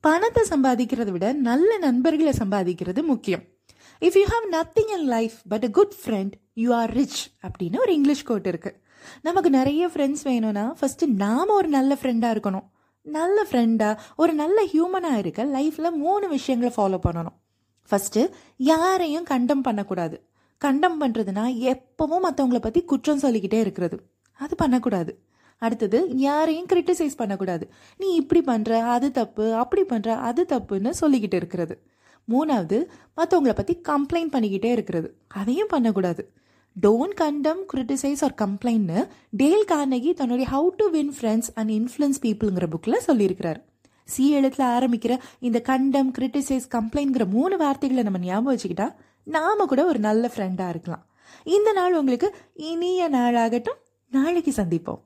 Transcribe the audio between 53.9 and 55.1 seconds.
நாளைக்கு சந்திப்போம்.